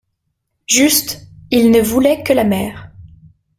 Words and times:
«,Juste! 0.67 1.27
il 1.51 1.69
ne 1.69 1.79
voulait 1.79 2.23
que 2.23 2.33
la 2.33 2.43
mère. 2.43 2.91